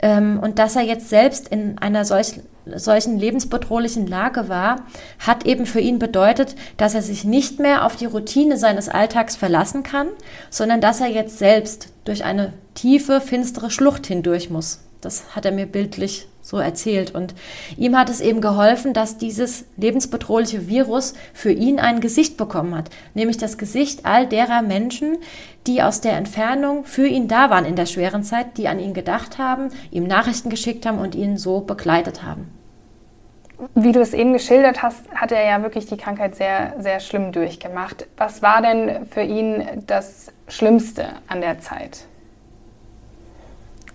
Ähm, 0.00 0.40
und 0.40 0.58
dass 0.58 0.74
er 0.74 0.82
jetzt 0.82 1.08
selbst 1.08 1.48
in 1.48 1.78
einer 1.78 2.04
solchen 2.04 2.42
solchen 2.66 3.18
lebensbedrohlichen 3.18 4.06
Lage 4.06 4.48
war, 4.48 4.86
hat 5.18 5.46
eben 5.46 5.66
für 5.66 5.80
ihn 5.80 5.98
bedeutet, 5.98 6.54
dass 6.76 6.94
er 6.94 7.02
sich 7.02 7.24
nicht 7.24 7.58
mehr 7.58 7.84
auf 7.84 7.96
die 7.96 8.06
Routine 8.06 8.56
seines 8.56 8.88
Alltags 8.88 9.36
verlassen 9.36 9.82
kann, 9.82 10.08
sondern 10.50 10.80
dass 10.80 11.00
er 11.00 11.08
jetzt 11.08 11.38
selbst 11.38 11.88
durch 12.04 12.24
eine 12.24 12.52
tiefe, 12.74 13.20
finstere 13.20 13.70
Schlucht 13.70 14.06
hindurch 14.06 14.50
muss. 14.50 14.80
Das 15.00 15.36
hat 15.36 15.44
er 15.44 15.52
mir 15.52 15.66
bildlich 15.66 16.26
so 16.44 16.58
erzählt. 16.58 17.14
Und 17.14 17.34
ihm 17.76 17.98
hat 17.98 18.10
es 18.10 18.20
eben 18.20 18.40
geholfen, 18.40 18.92
dass 18.92 19.16
dieses 19.16 19.64
lebensbedrohliche 19.76 20.68
Virus 20.68 21.14
für 21.32 21.50
ihn 21.50 21.80
ein 21.80 22.00
Gesicht 22.00 22.36
bekommen 22.36 22.76
hat, 22.76 22.90
nämlich 23.14 23.38
das 23.38 23.58
Gesicht 23.58 24.04
all 24.04 24.26
derer 24.28 24.62
Menschen, 24.62 25.16
die 25.66 25.82
aus 25.82 26.02
der 26.02 26.12
Entfernung 26.12 26.84
für 26.84 27.06
ihn 27.06 27.26
da 27.26 27.48
waren 27.48 27.64
in 27.64 27.76
der 27.76 27.86
schweren 27.86 28.22
Zeit, 28.22 28.58
die 28.58 28.68
an 28.68 28.78
ihn 28.78 28.92
gedacht 28.92 29.38
haben, 29.38 29.70
ihm 29.90 30.06
Nachrichten 30.06 30.50
geschickt 30.50 30.84
haben 30.84 30.98
und 30.98 31.14
ihn 31.14 31.38
so 31.38 31.60
begleitet 31.60 32.22
haben. 32.22 32.52
Wie 33.74 33.92
du 33.92 34.00
es 34.00 34.12
eben 34.12 34.34
geschildert 34.34 34.82
hast, 34.82 35.08
hat 35.14 35.32
er 35.32 35.46
ja 35.46 35.62
wirklich 35.62 35.86
die 35.86 35.96
Krankheit 35.96 36.34
sehr, 36.34 36.74
sehr 36.80 37.00
schlimm 37.00 37.32
durchgemacht. 37.32 38.06
Was 38.18 38.42
war 38.42 38.60
denn 38.60 39.06
für 39.06 39.22
ihn 39.22 39.64
das 39.86 40.32
Schlimmste 40.48 41.06
an 41.28 41.40
der 41.40 41.60
Zeit? 41.60 42.06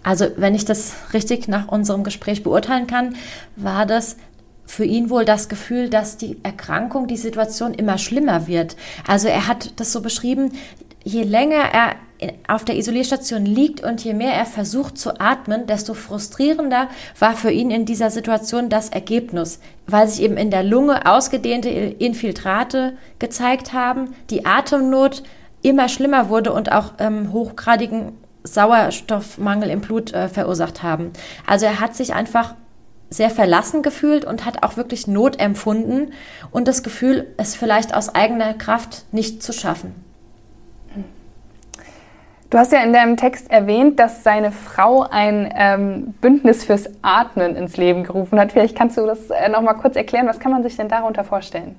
Also, 0.09 0.25
wenn 0.38 0.56
ich 0.56 0.65
das 0.65 0.94
richtig 1.13 1.47
nach 1.47 1.67
unserem 1.67 2.03
Gespräch 2.03 2.41
beurteilen 2.41 2.88
kann, 2.88 3.15
war 3.56 3.85
das 3.85 4.17
für 4.65 4.83
ihn 4.83 5.11
wohl 5.11 5.23
das 5.23 5.50
Gefühl, 5.50 5.88
dass 5.88 6.17
die 6.17 6.38
Erkrankung, 6.41 7.06
die 7.06 7.15
Situation 7.15 7.75
immer 7.75 8.00
schlimmer 8.00 8.47
wird. 8.47 8.75
Also 9.06 9.27
er 9.27 9.47
hat 9.47 9.79
das 9.79 9.91
so 9.91 10.01
beschrieben, 10.01 10.53
je 11.03 11.21
länger 11.21 11.57
er 11.57 11.91
auf 12.47 12.65
der 12.65 12.77
Isolierstation 12.77 13.45
liegt 13.45 13.83
und 13.83 14.03
je 14.03 14.15
mehr 14.15 14.33
er 14.33 14.47
versucht 14.47 14.97
zu 14.97 15.19
atmen, 15.19 15.67
desto 15.67 15.94
frustrierender 15.94 16.89
war 17.19 17.35
für 17.35 17.51
ihn 17.51 17.69
in 17.69 17.85
dieser 17.85 18.09
Situation 18.09 18.69
das 18.69 18.89
Ergebnis, 18.89 19.59
weil 19.85 20.07
sich 20.07 20.23
eben 20.23 20.38
in 20.38 20.50
der 20.50 20.63
Lunge 20.63 21.06
ausgedehnte 21.06 21.69
Infiltrate 21.69 22.94
gezeigt 23.19 23.73
haben, 23.73 24.15
die 24.31 24.47
Atemnot 24.47 25.21
immer 25.61 25.88
schlimmer 25.88 26.29
wurde 26.29 26.51
und 26.51 26.71
auch 26.71 26.94
ähm, 26.97 27.31
hochgradigen 27.31 28.13
Sauerstoffmangel 28.44 29.69
im 29.69 29.81
Blut 29.81 30.13
äh, 30.13 30.30
verursacht 30.30 30.83
haben. 30.83 31.12
Also 31.45 31.65
er 31.65 31.80
hat 31.80 31.95
sich 31.95 32.13
einfach 32.13 32.56
sehr 33.09 33.30
verlassen 33.30 33.81
gefühlt 33.81 34.23
und 34.25 34.45
hat 34.45 34.64
auch 34.64 34.78
wirklich 34.78 35.07
Not 35.07 35.40
empfunden 35.40 36.14
und 36.52 36.68
das 36.68 36.83
Gefühl, 36.83 37.28
es 37.37 37.56
vielleicht 37.56 37.94
aus 37.94 38.14
eigener 38.14 38.54
Kraft 38.54 39.06
nicht 39.11 39.42
zu 39.42 39.52
schaffen. 39.52 39.95
Du 42.49 42.57
hast 42.57 42.71
ja 42.71 42.81
in 42.81 42.94
deinem 42.94 43.16
Text 43.16 43.52
erwähnt, 43.52 43.99
dass 43.99 44.23
seine 44.23 44.52
Frau 44.52 45.04
ein 45.04 45.54
ähm, 45.56 46.16
Bündnis 46.19 46.64
fürs 46.64 46.90
Atmen 47.04 47.56
ins 47.56 47.78
Leben 47.78 48.04
gerufen 48.04 48.40
hat. 48.40 48.52
Vielleicht 48.52 48.75
kannst 48.75 48.97
du 48.97 49.06
das 49.06 49.30
äh, 49.30 49.49
noch 49.49 49.61
mal 49.61 49.75
kurz 49.75 49.95
erklären. 49.95 50.25
Was 50.28 50.40
kann 50.40 50.52
man 50.52 50.64
sich 50.64 50.75
denn 50.75 50.90
darunter 50.90 51.23
vorstellen? 51.23 51.75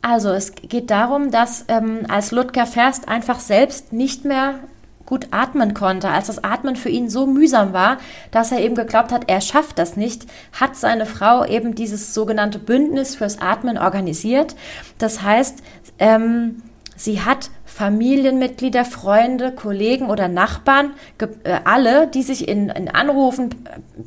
Also 0.00 0.30
es 0.30 0.54
geht 0.54 0.90
darum, 0.90 1.30
dass 1.30 1.66
ähm, 1.68 2.06
als 2.08 2.32
Ludger 2.32 2.64
Ferst 2.64 3.06
einfach 3.06 3.38
selbst 3.38 3.92
nicht 3.92 4.24
mehr 4.24 4.60
gut 5.06 5.28
atmen 5.30 5.74
konnte, 5.74 6.08
als 6.08 6.28
das 6.28 6.42
Atmen 6.44 6.76
für 6.76 6.88
ihn 6.88 7.08
so 7.08 7.26
mühsam 7.26 7.72
war, 7.72 7.98
dass 8.30 8.52
er 8.52 8.60
eben 8.60 8.74
geglaubt 8.74 9.12
hat, 9.12 9.28
er 9.28 9.40
schafft 9.40 9.78
das 9.78 9.96
nicht, 9.96 10.26
hat 10.52 10.76
seine 10.76 11.06
Frau 11.06 11.44
eben 11.44 11.74
dieses 11.74 12.14
sogenannte 12.14 12.58
Bündnis 12.58 13.16
fürs 13.16 13.40
Atmen 13.40 13.78
organisiert. 13.78 14.54
Das 14.98 15.22
heißt, 15.22 15.62
ähm, 15.98 16.62
sie 16.96 17.20
hat 17.20 17.50
Familienmitglieder, 17.64 18.84
Freunde, 18.84 19.52
Kollegen 19.52 20.10
oder 20.10 20.28
Nachbarn, 20.28 20.92
äh, 21.18 21.58
alle, 21.64 22.06
die 22.06 22.22
sich 22.22 22.46
in, 22.46 22.68
in 22.68 22.88
Anrufen 22.88 23.50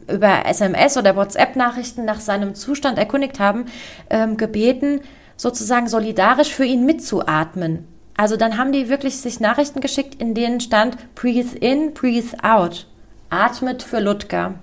äh, 0.08 0.14
über 0.14 0.46
SMS 0.46 0.96
oder 0.96 1.16
WhatsApp-Nachrichten 1.16 2.06
nach 2.06 2.20
seinem 2.20 2.54
Zustand 2.54 3.00
erkundigt 3.00 3.40
haben, 3.40 3.66
ähm, 4.12 4.38
gebeten, 4.38 5.02
sozusagen 5.36 5.88
solidarisch 5.88 6.54
für 6.54 6.64
ihn 6.64 6.86
mitzuatmen. 6.86 7.88
Also 8.17 8.38
dann 8.38 8.57
haben 8.57 8.72
die 8.72 8.89
wirklich 8.89 9.17
sich 9.17 9.39
Nachrichten 9.39 9.81
geschickt, 9.81 10.15
in 10.22 10.34
denen 10.34 10.60
stand 10.62 10.98
Breathe 11.15 11.57
in, 11.57 11.93
breathe 11.93 12.38
out. 12.43 12.88
Atmet 13.29 13.84
für 13.84 14.00
Ludger. 14.00 14.55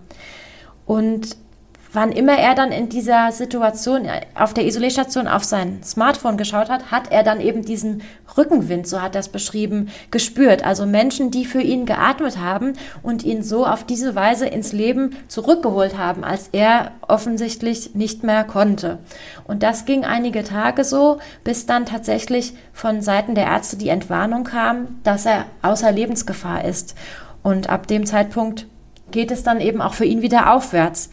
Und 0.86 1.36
wann 1.92 2.12
immer 2.12 2.38
er 2.38 2.54
dann 2.54 2.72
in 2.72 2.88
dieser 2.88 3.32
Situation 3.32 4.08
auf 4.34 4.54
der 4.54 4.66
Isolierstation 4.66 5.28
auf 5.28 5.44
sein 5.44 5.82
Smartphone 5.82 6.36
geschaut 6.36 6.70
hat, 6.70 6.90
hat 6.90 7.12
er 7.12 7.22
dann 7.22 7.40
eben 7.40 7.64
diesen 7.64 8.02
Rückenwind, 8.36 8.86
so 8.86 9.02
hat 9.02 9.14
er 9.14 9.20
es 9.20 9.28
beschrieben, 9.28 9.90
gespürt. 10.10 10.64
Also 10.64 10.86
Menschen, 10.86 11.30
die 11.30 11.44
für 11.44 11.60
ihn 11.60 11.84
geatmet 11.84 12.38
haben 12.38 12.74
und 13.02 13.24
ihn 13.24 13.42
so 13.42 13.66
auf 13.66 13.84
diese 13.84 14.14
Weise 14.14 14.46
ins 14.46 14.72
Leben 14.72 15.16
zurückgeholt 15.28 15.98
haben, 15.98 16.24
als 16.24 16.48
er 16.52 16.92
offensichtlich 17.06 17.94
nicht 17.94 18.24
mehr 18.24 18.44
konnte. 18.44 18.98
Und 19.44 19.62
das 19.62 19.84
ging 19.84 20.04
einige 20.04 20.44
Tage 20.44 20.84
so, 20.84 21.18
bis 21.44 21.66
dann 21.66 21.84
tatsächlich 21.84 22.54
von 22.72 23.02
Seiten 23.02 23.34
der 23.34 23.46
Ärzte 23.46 23.76
die 23.76 23.88
Entwarnung 23.88 24.44
kam, 24.44 25.00
dass 25.02 25.26
er 25.26 25.44
außer 25.60 25.92
Lebensgefahr 25.92 26.64
ist. 26.64 26.94
Und 27.42 27.68
ab 27.68 27.86
dem 27.86 28.06
Zeitpunkt 28.06 28.66
geht 29.10 29.30
es 29.30 29.42
dann 29.42 29.60
eben 29.60 29.82
auch 29.82 29.94
für 29.94 30.06
ihn 30.06 30.22
wieder 30.22 30.54
aufwärts. 30.54 31.10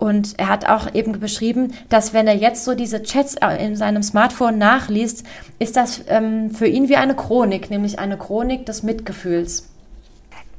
Und 0.00 0.38
er 0.38 0.48
hat 0.48 0.66
auch 0.66 0.94
eben 0.94 1.20
beschrieben, 1.20 1.74
dass 1.90 2.14
wenn 2.14 2.26
er 2.26 2.34
jetzt 2.34 2.64
so 2.64 2.74
diese 2.74 3.02
Chats 3.02 3.36
in 3.58 3.76
seinem 3.76 4.02
Smartphone 4.02 4.56
nachliest, 4.56 5.24
ist 5.58 5.76
das 5.76 6.02
ähm, 6.08 6.50
für 6.50 6.66
ihn 6.66 6.88
wie 6.88 6.96
eine 6.96 7.14
Chronik, 7.14 7.70
nämlich 7.70 7.98
eine 7.98 8.16
Chronik 8.16 8.64
des 8.64 8.82
Mitgefühls. 8.82 9.68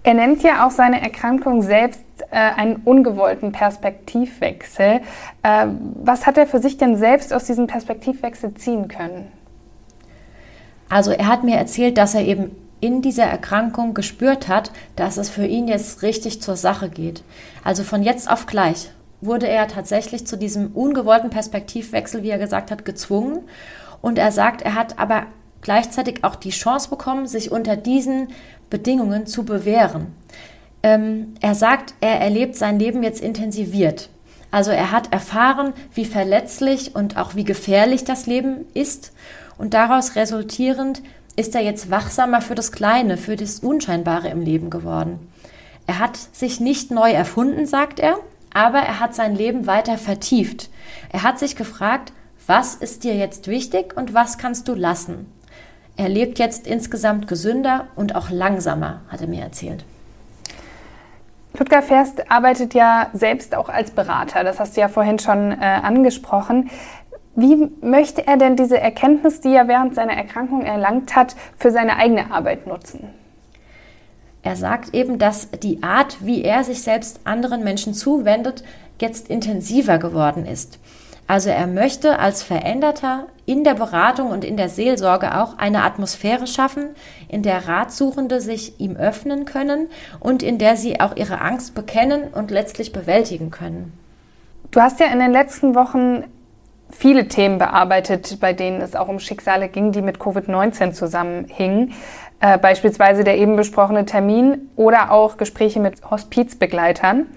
Er 0.03 0.13
nennt 0.13 0.43
ja 0.43 0.65
auch 0.65 0.69
seine 0.69 1.01
Erkrankung 1.01 1.63
selbst 1.63 2.03
äh, 2.29 2.35
einen 2.35 2.77
ungewollten 2.85 3.51
Perspektivwechsel. 3.51 5.01
Äh, 5.41 5.67
was 6.03 6.27
hat 6.27 6.37
er 6.37 6.45
für 6.45 6.59
sich 6.59 6.77
denn 6.77 6.95
selbst 6.95 7.33
aus 7.33 7.45
diesem 7.45 7.65
Perspektivwechsel 7.65 8.53
ziehen 8.53 8.87
können? 8.89 9.31
Also 10.87 11.09
er 11.09 11.27
hat 11.27 11.43
mir 11.43 11.55
erzählt, 11.55 11.97
dass 11.97 12.13
er 12.13 12.25
eben 12.25 12.55
in 12.79 13.01
dieser 13.01 13.25
Erkrankung 13.25 13.95
gespürt 13.95 14.47
hat, 14.47 14.71
dass 14.95 15.17
es 15.17 15.31
für 15.31 15.47
ihn 15.47 15.67
jetzt 15.67 16.03
richtig 16.03 16.43
zur 16.43 16.57
Sache 16.57 16.89
geht. 16.89 17.23
Also 17.63 17.83
von 17.83 18.03
jetzt 18.03 18.29
auf 18.29 18.45
gleich 18.45 18.91
wurde 19.21 19.47
er 19.47 19.67
tatsächlich 19.67 20.27
zu 20.27 20.37
diesem 20.37 20.71
ungewollten 20.73 21.29
Perspektivwechsel, 21.29 22.23
wie 22.23 22.29
er 22.29 22.39
gesagt 22.39 22.71
hat, 22.71 22.85
gezwungen. 22.85 23.41
Und 24.01 24.17
er 24.17 24.31
sagt, 24.31 24.63
er 24.63 24.75
hat 24.75 24.99
aber 24.99 25.27
gleichzeitig 25.61 26.23
auch 26.23 26.35
die 26.35 26.49
Chance 26.49 26.89
bekommen, 26.89 27.27
sich 27.27 27.51
unter 27.51 27.77
diesen 27.77 28.29
Bedingungen 28.69 29.27
zu 29.27 29.45
bewähren. 29.45 30.07
Ähm, 30.83 31.35
er 31.39 31.53
sagt, 31.53 31.93
er 32.01 32.19
erlebt 32.19 32.55
sein 32.55 32.79
Leben 32.79 33.03
jetzt 33.03 33.21
intensiviert. 33.21 34.09
Also 34.49 34.71
er 34.71 34.91
hat 34.91 35.13
erfahren, 35.13 35.73
wie 35.93 36.05
verletzlich 36.05 36.95
und 36.95 37.15
auch 37.17 37.35
wie 37.35 37.43
gefährlich 37.43 38.03
das 38.03 38.25
Leben 38.25 38.65
ist. 38.73 39.13
Und 39.57 39.73
daraus 39.73 40.15
resultierend 40.15 41.01
ist 41.35 41.55
er 41.55 41.61
jetzt 41.61 41.89
wachsamer 41.89 42.41
für 42.41 42.55
das 42.55 42.71
Kleine, 42.71 43.17
für 43.17 43.35
das 43.35 43.59
Unscheinbare 43.59 44.29
im 44.29 44.41
Leben 44.41 44.69
geworden. 44.69 45.31
Er 45.87 45.99
hat 45.99 46.17
sich 46.17 46.59
nicht 46.59 46.91
neu 46.91 47.11
erfunden, 47.11 47.65
sagt 47.65 47.99
er, 47.99 48.17
aber 48.53 48.79
er 48.79 48.99
hat 48.99 49.15
sein 49.15 49.35
Leben 49.35 49.67
weiter 49.67 49.97
vertieft. 49.97 50.69
Er 51.11 51.23
hat 51.23 51.39
sich 51.39 51.55
gefragt, 51.55 52.13
was 52.47 52.75
ist 52.75 53.03
dir 53.03 53.15
jetzt 53.15 53.47
wichtig 53.47 53.95
und 53.95 54.13
was 54.13 54.37
kannst 54.37 54.67
du 54.67 54.73
lassen? 54.73 55.31
Er 55.97 56.09
lebt 56.09 56.39
jetzt 56.39 56.67
insgesamt 56.67 57.27
gesünder 57.27 57.87
und 57.95 58.15
auch 58.15 58.29
langsamer, 58.29 59.01
hat 59.09 59.21
er 59.21 59.27
mir 59.27 59.43
erzählt. 59.43 59.85
Ludger 61.57 61.81
Ferst 61.81 62.31
arbeitet 62.31 62.73
ja 62.73 63.09
selbst 63.13 63.55
auch 63.55 63.69
als 63.69 63.91
Berater. 63.91 64.43
Das 64.43 64.59
hast 64.59 64.77
du 64.77 64.81
ja 64.81 64.87
vorhin 64.87 65.19
schon 65.19 65.51
äh, 65.51 65.55
angesprochen. 65.57 66.69
Wie 67.35 67.69
möchte 67.81 68.25
er 68.25 68.37
denn 68.37 68.55
diese 68.55 68.79
Erkenntnis, 68.79 69.41
die 69.41 69.53
er 69.53 69.67
während 69.67 69.95
seiner 69.95 70.13
Erkrankung 70.13 70.63
erlangt 70.63 71.15
hat, 71.15 71.35
für 71.57 71.71
seine 71.71 71.97
eigene 71.97 72.31
Arbeit 72.31 72.67
nutzen? 72.67 73.09
Er 74.43 74.55
sagt 74.55 74.93
eben, 74.93 75.19
dass 75.19 75.49
die 75.51 75.83
Art, 75.83 76.17
wie 76.21 76.43
er 76.43 76.63
sich 76.63 76.81
selbst 76.81 77.21
anderen 77.25 77.63
Menschen 77.63 77.93
zuwendet, 77.93 78.63
jetzt 78.99 79.29
intensiver 79.29 79.97
geworden 79.97 80.45
ist. 80.45 80.79
Also 81.27 81.49
er 81.49 81.67
möchte 81.67 82.19
als 82.19 82.43
Veränderter 82.43 83.27
in 83.45 83.63
der 83.63 83.73
Beratung 83.73 84.31
und 84.31 84.43
in 84.43 84.57
der 84.57 84.69
Seelsorge 84.69 85.39
auch 85.39 85.57
eine 85.57 85.83
Atmosphäre 85.83 86.45
schaffen, 86.45 86.89
in 87.29 87.41
der 87.41 87.67
Ratsuchende 87.67 88.41
sich 88.41 88.79
ihm 88.79 88.97
öffnen 88.97 89.45
können 89.45 89.87
und 90.19 90.43
in 90.43 90.57
der 90.57 90.75
sie 90.75 90.99
auch 90.99 91.15
ihre 91.15 91.39
Angst 91.39 91.73
bekennen 91.73 92.23
und 92.33 92.51
letztlich 92.51 92.91
bewältigen 92.91 93.49
können. 93.49 93.93
Du 94.71 94.81
hast 94.81 94.99
ja 94.99 95.07
in 95.07 95.19
den 95.19 95.31
letzten 95.31 95.75
Wochen 95.75 96.25
viele 96.89 97.27
Themen 97.27 97.57
bearbeitet, 97.57 98.39
bei 98.39 98.53
denen 98.53 98.81
es 98.81 98.95
auch 98.95 99.07
um 99.07 99.19
Schicksale 99.19 99.69
ging, 99.69 99.91
die 99.91 100.01
mit 100.01 100.17
Covid-19 100.17 100.91
zusammenhingen. 100.93 101.93
Äh, 102.41 102.57
beispielsweise 102.57 103.23
der 103.23 103.37
eben 103.37 103.55
besprochene 103.55 104.05
Termin 104.05 104.71
oder 104.75 105.11
auch 105.11 105.37
Gespräche 105.37 105.79
mit 105.79 106.09
Hospizbegleitern. 106.09 107.27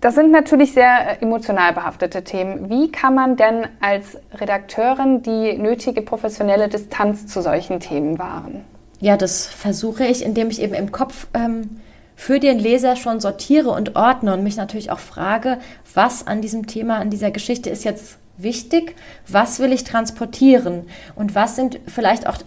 Das 0.00 0.14
sind 0.14 0.32
natürlich 0.32 0.72
sehr 0.72 1.22
emotional 1.22 1.74
behaftete 1.74 2.24
Themen. 2.24 2.70
Wie 2.70 2.90
kann 2.90 3.14
man 3.14 3.36
denn 3.36 3.66
als 3.82 4.16
Redakteurin 4.32 5.22
die 5.22 5.58
nötige 5.58 6.00
professionelle 6.00 6.68
Distanz 6.68 7.26
zu 7.26 7.42
solchen 7.42 7.80
Themen 7.80 8.18
wahren? 8.18 8.64
Ja, 9.00 9.18
das 9.18 9.46
versuche 9.46 10.06
ich, 10.06 10.24
indem 10.24 10.48
ich 10.48 10.62
eben 10.62 10.72
im 10.72 10.92
Kopf 10.92 11.26
ähm, 11.34 11.80
für 12.16 12.40
den 12.40 12.58
Leser 12.58 12.96
schon 12.96 13.20
sortiere 13.20 13.68
und 13.68 13.96
ordne 13.96 14.32
und 14.32 14.42
mich 14.42 14.56
natürlich 14.56 14.90
auch 14.90 14.98
frage, 14.98 15.58
was 15.92 16.26
an 16.26 16.40
diesem 16.40 16.66
Thema, 16.66 16.96
an 16.96 17.10
dieser 17.10 17.30
Geschichte 17.30 17.68
ist 17.68 17.84
jetzt 17.84 18.16
wichtig, 18.38 18.96
was 19.28 19.60
will 19.60 19.74
ich 19.74 19.84
transportieren 19.84 20.86
und 21.14 21.34
was 21.34 21.56
sind 21.56 21.78
vielleicht 21.86 22.26
auch 22.26 22.38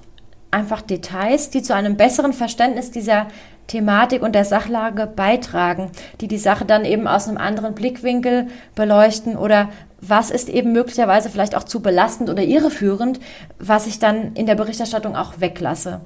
einfach 0.54 0.82
Details, 0.82 1.50
die 1.50 1.62
zu 1.62 1.76
einem 1.76 1.98
besseren 1.98 2.34
Verständnis 2.34 2.92
dieser 2.92 3.28
Thematik 3.68 4.22
und 4.22 4.34
der 4.36 4.46
Sachlage 4.46 5.08
beitragen, 5.08 5.92
die 6.22 6.28
die 6.28 6.38
Sache 6.38 6.66
dann 6.66 6.86
eben 6.86 7.08
aus 7.08 7.28
einem 7.28 7.38
anderen 7.38 7.76
Blickwinkel 7.76 8.48
beleuchten 8.76 9.38
oder 9.38 9.70
was 10.02 10.32
ist 10.32 10.50
eben 10.50 10.74
möglicherweise 10.74 11.30
vielleicht 11.30 11.56
auch 11.56 11.64
zu 11.64 11.82
belastend 11.82 12.30
oder 12.30 12.44
irreführend, 12.44 13.20
was 13.60 13.88
ich 13.88 14.00
dann 14.00 14.34
in 14.34 14.46
der 14.46 14.56
Berichterstattung 14.56 15.16
auch 15.16 15.40
weglasse. 15.40 16.02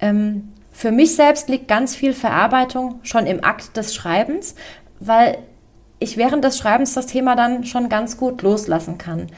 Ähm, 0.00 0.52
für 0.70 0.92
mich 0.92 1.14
selbst 1.14 1.48
liegt 1.48 1.68
ganz 1.68 1.96
viel 1.96 2.12
Verarbeitung 2.12 3.00
schon 3.02 3.26
im 3.26 3.42
Akt 3.42 3.76
des 3.76 3.94
Schreibens, 3.94 4.54
weil 5.00 5.38
ich 5.98 6.16
während 6.16 6.44
des 6.44 6.58
Schreibens 6.58 6.94
das 6.94 7.06
Thema 7.06 7.34
dann 7.34 7.64
schon 7.64 7.88
ganz 7.88 8.16
gut 8.16 8.42
loslassen 8.42 8.98
kann. 8.98 9.28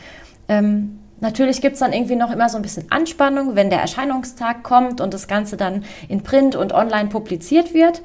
Ähm, 0.48 0.98
Natürlich 1.20 1.60
gibt 1.60 1.74
es 1.74 1.80
dann 1.80 1.92
irgendwie 1.92 2.16
noch 2.16 2.30
immer 2.30 2.48
so 2.48 2.56
ein 2.56 2.62
bisschen 2.62 2.90
Anspannung, 2.90 3.56
wenn 3.56 3.70
der 3.70 3.80
Erscheinungstag 3.80 4.62
kommt 4.62 5.00
und 5.00 5.14
das 5.14 5.28
Ganze 5.28 5.56
dann 5.56 5.84
in 6.08 6.22
Print 6.22 6.56
und 6.56 6.72
online 6.72 7.08
publiziert 7.08 7.72
wird. 7.72 8.02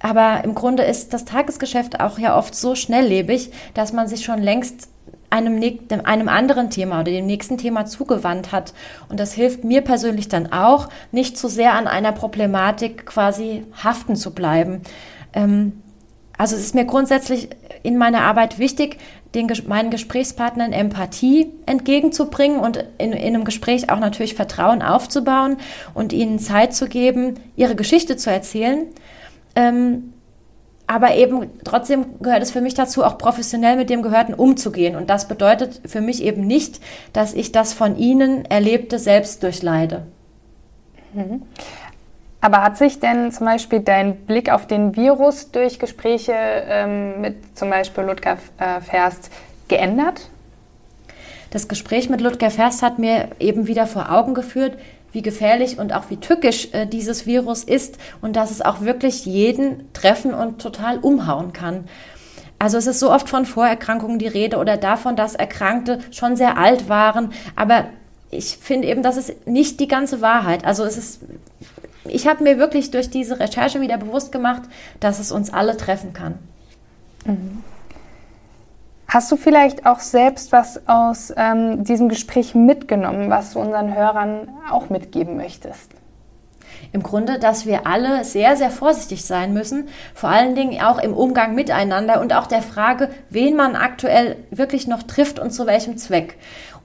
Aber 0.00 0.42
im 0.44 0.54
Grunde 0.54 0.82
ist 0.82 1.12
das 1.12 1.26
Tagesgeschäft 1.26 2.00
auch 2.00 2.18
ja 2.18 2.36
oft 2.36 2.54
so 2.54 2.74
schnelllebig, 2.74 3.52
dass 3.74 3.92
man 3.92 4.08
sich 4.08 4.24
schon 4.24 4.40
längst 4.40 4.88
einem, 5.28 5.62
einem 6.04 6.28
anderen 6.28 6.70
Thema 6.70 7.00
oder 7.00 7.12
dem 7.12 7.26
nächsten 7.26 7.58
Thema 7.58 7.86
zugewandt 7.86 8.52
hat. 8.52 8.74
Und 9.08 9.20
das 9.20 9.32
hilft 9.32 9.62
mir 9.62 9.82
persönlich 9.82 10.28
dann 10.28 10.52
auch, 10.52 10.88
nicht 11.12 11.38
zu 11.38 11.48
sehr 11.48 11.74
an 11.74 11.86
einer 11.86 12.12
Problematik 12.12 13.06
quasi 13.06 13.64
haften 13.82 14.16
zu 14.16 14.32
bleiben. 14.32 14.82
Ähm, 15.32 15.82
also 16.40 16.56
es 16.56 16.62
ist 16.62 16.74
mir 16.74 16.86
grundsätzlich 16.86 17.50
in 17.82 17.98
meiner 17.98 18.22
Arbeit 18.22 18.58
wichtig, 18.58 18.96
den, 19.34 19.52
meinen 19.66 19.90
Gesprächspartnern 19.90 20.72
Empathie 20.72 21.52
entgegenzubringen 21.66 22.60
und 22.60 22.78
in, 22.96 23.12
in 23.12 23.34
einem 23.34 23.44
Gespräch 23.44 23.90
auch 23.90 23.98
natürlich 23.98 24.36
Vertrauen 24.36 24.80
aufzubauen 24.80 25.58
und 25.92 26.14
ihnen 26.14 26.38
Zeit 26.38 26.74
zu 26.74 26.88
geben, 26.88 27.34
ihre 27.56 27.76
Geschichte 27.76 28.16
zu 28.16 28.30
erzählen. 28.30 28.86
Ähm, 29.54 30.14
aber 30.86 31.14
eben 31.14 31.50
trotzdem 31.62 32.06
gehört 32.22 32.42
es 32.42 32.52
für 32.52 32.62
mich 32.62 32.72
dazu, 32.72 33.04
auch 33.04 33.18
professionell 33.18 33.76
mit 33.76 33.90
dem 33.90 34.00
Gehörten 34.00 34.32
umzugehen. 34.32 34.96
Und 34.96 35.10
das 35.10 35.28
bedeutet 35.28 35.82
für 35.84 36.00
mich 36.00 36.22
eben 36.22 36.46
nicht, 36.46 36.80
dass 37.12 37.34
ich 37.34 37.52
das 37.52 37.74
von 37.74 37.98
Ihnen 37.98 38.46
Erlebte 38.46 38.98
selbst 38.98 39.42
durchleide. 39.42 40.06
Aber 42.40 42.62
hat 42.62 42.78
sich 42.78 43.00
denn 43.00 43.32
zum 43.32 43.46
Beispiel 43.46 43.80
dein 43.80 44.16
Blick 44.24 44.50
auf 44.50 44.66
den 44.66 44.96
Virus 44.96 45.50
durch 45.50 45.78
Gespräche 45.78 46.32
ähm, 46.34 47.20
mit 47.20 47.58
zum 47.58 47.68
Beispiel 47.68 48.04
Ludger 48.04 48.38
äh, 48.58 48.80
Ferst 48.80 49.30
geändert? 49.68 50.30
Das 51.50 51.68
Gespräch 51.68 52.08
mit 52.08 52.20
Ludger 52.20 52.50
Ferst 52.50 52.82
hat 52.82 52.98
mir 52.98 53.28
eben 53.40 53.66
wieder 53.66 53.86
vor 53.86 54.10
Augen 54.10 54.34
geführt, 54.34 54.78
wie 55.12 55.22
gefährlich 55.22 55.78
und 55.78 55.92
auch 55.92 56.08
wie 56.08 56.16
tückisch 56.16 56.68
äh, 56.72 56.86
dieses 56.86 57.26
Virus 57.26 57.64
ist 57.64 57.98
und 58.22 58.36
dass 58.36 58.50
es 58.50 58.62
auch 58.62 58.80
wirklich 58.80 59.26
jeden 59.26 59.92
treffen 59.92 60.32
und 60.32 60.62
total 60.62 60.98
umhauen 60.98 61.52
kann. 61.52 61.88
Also 62.58 62.78
es 62.78 62.86
ist 62.86 63.00
so 63.00 63.10
oft 63.10 63.28
von 63.28 63.44
Vorerkrankungen 63.46 64.18
die 64.18 64.28
Rede 64.28 64.58
oder 64.58 64.76
davon, 64.76 65.16
dass 65.16 65.34
Erkrankte 65.34 65.98
schon 66.10 66.36
sehr 66.36 66.58
alt 66.58 66.88
waren, 66.88 67.32
aber 67.56 67.86
ich 68.30 68.58
finde 68.58 68.86
eben, 68.86 69.02
das 69.02 69.16
ist 69.16 69.46
nicht 69.46 69.80
die 69.80 69.88
ganze 69.88 70.20
Wahrheit. 70.20 70.64
Also 70.64 70.84
es 70.84 70.96
ist 70.96 71.20
ich 72.04 72.26
habe 72.26 72.42
mir 72.42 72.58
wirklich 72.58 72.90
durch 72.90 73.10
diese 73.10 73.38
Recherche 73.38 73.80
wieder 73.80 73.98
bewusst 73.98 74.32
gemacht, 74.32 74.62
dass 75.00 75.18
es 75.18 75.32
uns 75.32 75.52
alle 75.52 75.76
treffen 75.76 76.12
kann. 76.12 76.38
Mhm. 77.24 77.62
Hast 79.06 79.30
du 79.32 79.36
vielleicht 79.36 79.86
auch 79.86 79.98
selbst 79.98 80.52
was 80.52 80.86
aus 80.86 81.32
ähm, 81.36 81.82
diesem 81.82 82.08
Gespräch 82.08 82.54
mitgenommen, 82.54 83.28
was 83.28 83.52
du 83.52 83.58
unseren 83.58 83.94
Hörern 83.94 84.48
auch 84.70 84.88
mitgeben 84.88 85.36
möchtest? 85.36 85.90
Im 86.92 87.02
Grunde, 87.02 87.40
dass 87.40 87.66
wir 87.66 87.88
alle 87.88 88.24
sehr, 88.24 88.56
sehr 88.56 88.70
vorsichtig 88.70 89.24
sein 89.24 89.52
müssen, 89.52 89.88
vor 90.14 90.30
allen 90.30 90.54
Dingen 90.54 90.80
auch 90.80 90.98
im 90.98 91.12
Umgang 91.12 91.56
miteinander 91.56 92.20
und 92.20 92.32
auch 92.32 92.46
der 92.46 92.62
Frage, 92.62 93.10
wen 93.30 93.56
man 93.56 93.74
aktuell 93.74 94.36
wirklich 94.50 94.86
noch 94.86 95.02
trifft 95.02 95.40
und 95.40 95.50
zu 95.50 95.66
welchem 95.66 95.98
Zweck. 95.98 96.36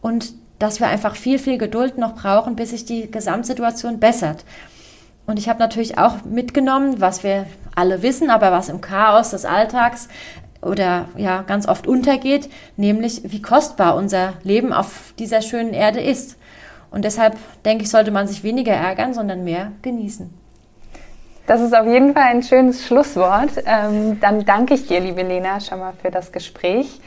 Und 0.01 0.33
dass 0.57 0.79
wir 0.79 0.87
einfach 0.87 1.15
viel, 1.15 1.37
viel 1.37 1.59
Geduld 1.59 1.99
noch 1.99 2.15
brauchen, 2.15 2.55
bis 2.55 2.71
sich 2.71 2.85
die 2.85 3.09
Gesamtsituation 3.09 3.99
bessert. 3.99 4.45
Und 5.27 5.39
ich 5.39 5.49
habe 5.49 5.59
natürlich 5.59 5.97
auch 5.97 6.23
mitgenommen, 6.23 7.01
was 7.01 7.23
wir 7.23 7.45
alle 7.75 8.01
wissen, 8.01 8.29
aber 8.29 8.51
was 8.51 8.69
im 8.69 8.81
Chaos 8.81 9.31
des 9.31 9.45
Alltags 9.45 10.07
oder 10.61 11.05
ja 11.17 11.41
ganz 11.43 11.67
oft 11.67 11.87
untergeht, 11.87 12.49
nämlich 12.77 13.21
wie 13.23 13.41
kostbar 13.41 13.95
unser 13.95 14.33
Leben 14.43 14.73
auf 14.73 15.13
dieser 15.19 15.41
schönen 15.41 15.73
Erde 15.73 16.01
ist. 16.01 16.37
Und 16.91 17.05
deshalb 17.05 17.35
denke 17.65 17.83
ich, 17.83 17.89
sollte 17.89 18.11
man 18.11 18.27
sich 18.27 18.43
weniger 18.43 18.73
ärgern, 18.73 19.13
sondern 19.13 19.43
mehr 19.43 19.71
genießen. 19.81 20.33
Das 21.47 21.61
ist 21.61 21.75
auf 21.75 21.85
jeden 21.85 22.13
Fall 22.13 22.23
ein 22.23 22.41
schönes 22.41 22.85
Schlusswort. 22.85 23.51
Ähm, 23.65 24.19
dann 24.19 24.45
danke 24.45 24.73
ich 24.73 24.87
dir, 24.87 24.99
liebe 24.99 25.21
Lena, 25.21 25.59
schon 25.59 25.79
mal 25.79 25.93
für 26.01 26.09
das 26.09 26.31
Gespräch. 26.31 26.99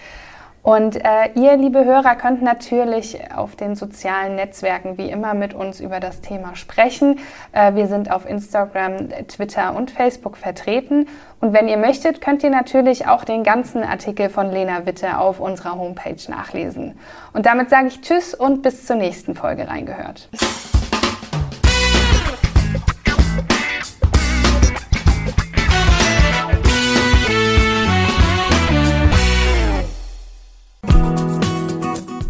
Und 0.63 0.97
äh, 0.97 1.31
ihr, 1.35 1.57
liebe 1.57 1.85
Hörer, 1.85 2.15
könnt 2.17 2.43
natürlich 2.43 3.19
auf 3.35 3.57
den 3.57 3.75
sozialen 3.75 4.37
Netzwerken 4.37 4.99
wie 4.99 5.11
immer 5.11 5.35
mit 5.35 5.55
uns 5.55 5.81
über 5.81 6.01
das 6.01 6.21
Thema 6.21 6.57
sprechen. 6.57 7.21
Äh, 7.53 7.75
wir 7.75 7.87
sind 7.87 8.11
auf 8.11 8.29
Instagram, 8.29 9.09
Twitter 9.29 9.75
und 9.75 9.91
Facebook 9.91 10.37
vertreten. 10.37 11.07
Und 11.41 11.53
wenn 11.53 11.69
ihr 11.69 11.79
möchtet, 11.79 12.21
könnt 12.21 12.43
ihr 12.43 12.51
natürlich 12.51 13.07
auch 13.07 13.25
den 13.25 13.45
ganzen 13.45 13.83
Artikel 13.83 14.29
von 14.29 14.51
Lena 14.51 14.85
Witte 14.85 15.19
auf 15.19 15.41
unserer 15.41 15.77
Homepage 15.79 16.19
nachlesen. 16.29 16.99
Und 17.33 17.47
damit 17.47 17.71
sage 17.71 17.87
ich 17.87 18.01
Tschüss 18.01 18.35
und 18.35 18.63
bis 18.63 18.87
zur 18.87 18.97
nächsten 18.97 19.35
Folge 19.35 19.69
reingehört. 19.69 20.29